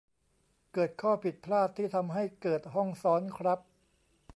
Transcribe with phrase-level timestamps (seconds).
[0.73, 3.59] เกิดข้อผิดพลาดที่ทำให้เกิดห้องซ้อนครับ